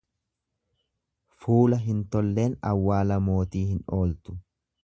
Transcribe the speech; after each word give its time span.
Fuula 1.43 1.79
hin 1.83 2.01
tolleen 2.17 2.57
awwaala 2.73 3.23
mootii 3.29 3.65
hin 3.73 3.89
ooltu. 4.03 4.39